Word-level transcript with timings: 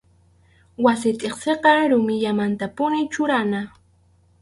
Wasi 0.85 1.09
tiqsiqa 1.19 1.71
rumillamantapunim 1.91 3.05
churana. 3.13 3.61